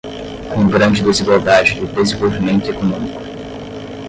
com 0.55 0.67
grande 0.67 1.03
desigualdade 1.03 1.75
de 1.75 1.85
desenvolvimento 1.85 2.67
econômico 2.71 3.21